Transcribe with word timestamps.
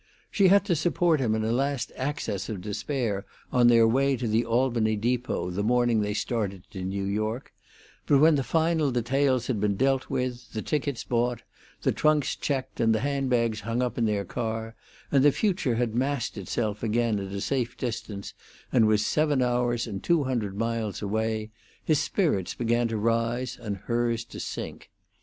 She 0.31 0.47
had 0.47 0.65
to 0.65 0.75
support 0.75 1.19
him 1.19 1.35
in 1.35 1.43
a 1.43 1.51
last 1.51 1.91
access 1.95 2.49
of 2.49 2.59
despair 2.59 3.23
on 3.51 3.67
their 3.67 3.87
way 3.87 4.17
to 4.17 4.27
the 4.27 4.43
Albany 4.43 4.95
depot 4.95 5.51
the 5.51 5.61
morning 5.61 6.01
they 6.01 6.15
started 6.15 6.63
to 6.71 6.83
New 6.83 7.03
York; 7.03 7.53
but 8.07 8.17
when 8.17 8.33
the 8.33 8.41
final 8.41 8.89
details 8.89 9.45
had 9.45 9.59
been 9.61 9.75
dealt 9.75 10.09
with, 10.09 10.53
the 10.53 10.63
tickets 10.63 11.03
bought, 11.03 11.43
the 11.83 11.91
trunks 11.91 12.35
checked, 12.35 12.79
and 12.79 12.95
the 12.95 13.01
handbags 13.01 13.59
hung 13.61 13.83
up 13.83 13.95
in 13.95 14.05
their 14.05 14.25
car, 14.25 14.75
and 15.11 15.23
the 15.23 15.31
future 15.31 15.75
had 15.75 15.93
massed 15.93 16.35
itself 16.35 16.81
again 16.81 17.19
at 17.19 17.31
a 17.31 17.39
safe 17.39 17.77
distance 17.77 18.33
and 18.71 18.87
was 18.87 19.05
seven 19.05 19.43
hours 19.43 19.85
and 19.85 20.01
two 20.01 20.23
hundred 20.23 20.57
miles 20.57 21.03
away, 21.03 21.51
his 21.85 21.99
spirits 21.99 22.55
began 22.55 22.87
to 22.87 22.97
rise 22.97 23.55
and 23.61 23.77
hers 23.85 24.25
to 24.25 24.39
sink. 24.39 24.89